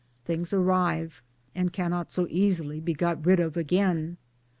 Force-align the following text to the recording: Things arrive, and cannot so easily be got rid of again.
Things 0.25 0.51
arrive, 0.51 1.21
and 1.53 1.71
cannot 1.71 2.11
so 2.11 2.25
easily 2.31 2.79
be 2.79 2.95
got 2.95 3.23
rid 3.23 3.39
of 3.39 3.55
again. 3.55 4.17